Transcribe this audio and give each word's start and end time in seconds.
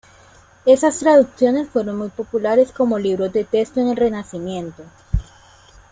Esas 0.65 0.97
traducciones 0.97 1.69
fueron 1.69 1.97
muy 1.99 2.09
populares 2.09 2.71
como 2.71 2.97
libros 2.97 3.31
de 3.33 3.43
texto 3.43 3.81
en 3.81 3.89
el 3.89 3.95
Renacimiento. 3.97 4.81